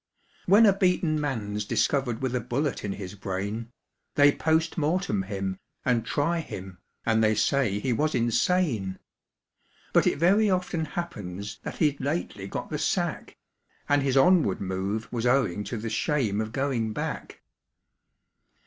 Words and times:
When 0.47 0.65
a 0.65 0.73
beaten 0.73 1.21
man's 1.21 1.63
discovered 1.63 2.23
with 2.23 2.33
a 2.35 2.39
bullet 2.39 2.83
in 2.83 2.93
his 2.93 3.13
brain, 3.13 3.69
They 4.15 4.31
POST 4.31 4.75
MORTEM 4.75 5.25
him, 5.27 5.59
and 5.85 6.03
try 6.03 6.39
him, 6.39 6.79
and 7.05 7.23
they 7.23 7.35
say 7.35 7.77
he 7.77 7.93
was 7.93 8.15
insane; 8.15 8.97
But 9.93 10.07
it 10.07 10.17
very 10.17 10.49
often 10.49 10.85
happens 10.85 11.59
that 11.61 11.77
he'd 11.77 12.01
lately 12.01 12.47
got 12.47 12.71
the 12.71 12.79
sack, 12.79 13.37
And 13.87 14.01
his 14.01 14.17
onward 14.17 14.59
move 14.59 15.07
was 15.13 15.27
owing 15.27 15.63
to 15.65 15.77
the 15.77 15.91
shame 15.91 16.41
of 16.41 16.51
going 16.51 16.93
back. 16.93 17.43